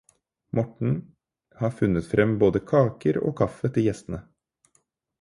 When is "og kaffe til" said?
3.31-3.89